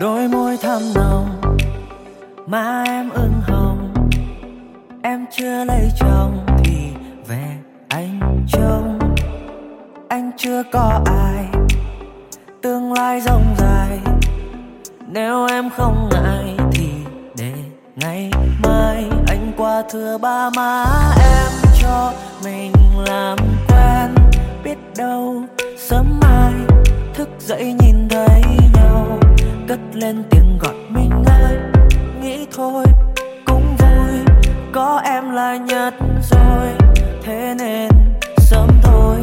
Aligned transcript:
đôi 0.00 0.28
môi 0.28 0.56
thắm 0.56 0.82
nồng 0.94 1.40
má 2.46 2.84
em 2.86 3.10
ửng 3.10 3.40
hồng. 3.42 3.94
Em 5.02 5.26
chưa 5.36 5.64
lấy 5.64 5.90
chồng 6.00 6.46
thì 6.64 6.76
về 7.28 7.56
anh 7.88 8.44
trông. 8.48 8.98
Anh 10.08 10.30
chưa 10.36 10.62
có 10.72 11.00
ai, 11.06 11.44
tương 12.62 12.92
lai 12.92 13.20
rộng 13.20 13.54
dài 13.58 13.98
nếu 15.06 15.46
em 15.46 15.70
không 15.76 16.08
ngại 16.12 16.56
thì 16.72 16.88
để 17.38 17.52
ngày 17.96 18.30
mai. 18.62 19.04
Anh 19.26 19.52
qua 19.56 19.82
thưa 19.90 20.18
ba 20.18 20.50
má 20.56 20.84
em 21.20 21.52
cho 21.82 22.12
mình 22.44 22.72
làm 23.06 23.38
quen. 23.68 24.14
Biết 24.64 24.78
đâu 24.96 25.42
sớm 25.78 26.20
mai 26.20 26.52
thức 27.14 27.28
dậy 27.38 27.74
nhìn 27.80 28.08
thấy 28.08 28.42
nhau 28.74 28.75
cất 29.68 29.78
lên 29.94 30.22
tiếng 30.30 30.58
gọi 30.58 30.74
mình 30.88 31.24
ơi. 31.26 31.58
Nghĩ 32.20 32.46
thôi, 32.56 32.84
cũng 33.44 33.76
vui, 33.76 34.34
có 34.72 35.00
em 35.04 35.30
là 35.30 35.56
nhất 35.56 35.94
rồi. 36.30 36.68
Thế 37.22 37.54
nên 37.58 37.90
sớm 38.36 38.68
thôi, 38.82 39.18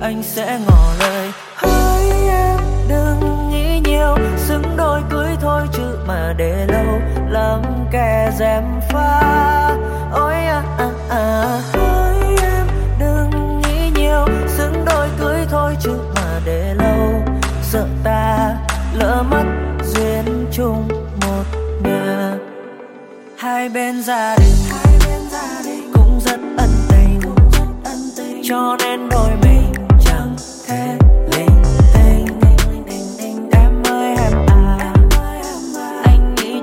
anh 0.00 0.22
sẽ 0.22 0.60
ngỏ 0.66 0.92
lời. 0.98 1.30
Hỡi 1.56 2.28
em, 2.28 2.58
đừng 2.88 3.50
nghĩ 3.50 3.80
nhiều, 3.84 4.16
xứng 4.36 4.76
đôi 4.76 5.02
cưới 5.10 5.36
thôi 5.40 5.62
chứ 5.72 5.98
mà 6.06 6.34
để 6.36 6.66
lâu. 6.68 7.00
Lắm 7.28 7.62
kẻ 7.90 8.30
dèm 8.38 8.64
pha. 8.90 9.20
Ôi 10.12 10.34
à 10.34 10.62
à 10.78 10.90
à. 11.10 11.60
Hỡi 11.72 12.36
em, 12.42 12.66
đừng 12.98 13.60
nghĩ 13.60 13.90
nhiều, 14.00 14.26
xứng 14.46 14.84
đôi 14.84 15.08
cưới 15.20 15.46
thôi 15.50 15.76
chứ 15.80 15.98
mà 16.14 16.40
để 16.44 16.74
lâu. 16.74 17.22
Sợ 17.62 17.86
ta 18.04 18.56
lỡ 18.94 19.22
mất 19.30 19.44
duyên 19.94 20.46
chung 20.52 20.88
một 21.20 21.44
nhà. 21.84 22.38
Hai 23.36 23.68
bên 23.68 24.02
gia 24.02 24.36
đình 24.36 25.92
cũng 25.94 26.20
rất 26.24 26.40
ân 26.56 26.70
tình. 26.88 27.20
Cho 28.44 28.76
nên 28.78 29.08
đôi 29.08 29.30
mình 29.42 29.72
chẳng 30.04 30.36
thể 30.66 30.98
linh 31.32 31.62
tinh 33.18 33.48
em 33.52 33.82
ơi, 33.86 34.14
em 34.16 34.46
à 34.48 34.92
anh 36.04 36.34
nghĩ 36.34 36.60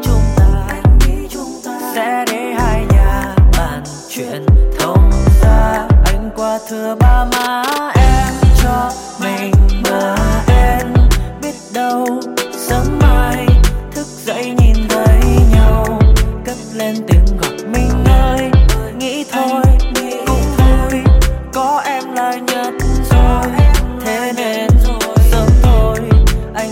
chúng 1.30 1.62
ta 1.66 1.80
sẽ 1.96 2.26
để 2.32 2.54
hai 2.58 2.86
nhà 2.94 3.36
bàn 3.58 3.84
chuyện 4.10 4.46
thông 4.80 5.12
ra 5.42 5.88
anh 6.06 6.30
qua 6.36 6.60
thưa 6.70 6.96
ba 7.00 7.26
má 7.26 7.69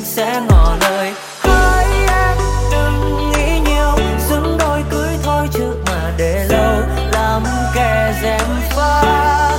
sẽ 0.08 0.42
ngỏ 0.50 0.76
lời. 0.82 1.14
Hỡi 1.40 1.86
em, 2.08 2.38
đừng 2.72 3.32
nghĩ 3.32 3.60
nhiều 3.66 3.96
xứng 4.30 4.58
đôi, 4.60 4.84
cưới 4.90 5.18
thôi 5.24 5.48
chứ 5.52 5.76
mà 5.86 6.14
để 6.18 6.48
lâu. 6.50 6.82
Làm 7.12 7.44
kẻ 7.76 8.14
dèm 8.24 8.48
pha. 8.70 9.57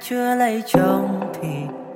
Chưa 0.00 0.34
lấy 0.34 0.62
chồng 0.66 1.32
thì 1.34 1.48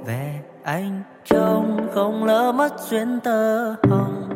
về 0.06 0.40
anh 0.62 1.02
trông 1.24 1.88
không 1.94 2.24
lỡ 2.24 2.52
mất 2.52 2.80
duyên 2.80 3.20
tơ 3.20 3.74
hồng. 3.90 4.31